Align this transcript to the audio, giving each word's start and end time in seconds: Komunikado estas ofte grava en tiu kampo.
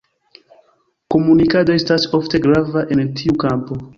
Komunikado 1.15 1.75
estas 1.81 2.09
ofte 2.21 2.43
grava 2.47 2.85
en 2.97 3.05
tiu 3.21 3.39
kampo. 3.47 3.81